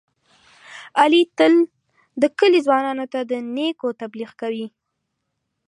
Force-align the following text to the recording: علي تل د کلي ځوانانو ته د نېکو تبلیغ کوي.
علي 0.99 1.21
تل 1.37 1.53
د 2.21 2.23
کلي 2.39 2.59
ځوانانو 2.65 3.05
ته 3.13 3.19
د 3.31 3.33
نېکو 3.55 3.87
تبلیغ 4.01 4.31
کوي. 4.41 4.67